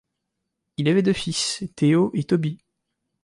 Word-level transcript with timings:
Il 0.77 0.87
avait 0.89 1.03
deux 1.03 1.13
fils, 1.13 1.63
Theo 1.75 2.09
et 2.15 2.23
Toby. 2.23 2.57